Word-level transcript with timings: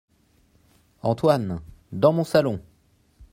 Antoine! 1.03 1.61
dans 1.91 2.11
mon 2.11 2.23
salon! 2.23 2.59